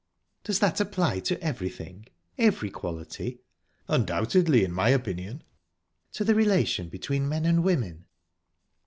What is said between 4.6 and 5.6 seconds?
in my opinion."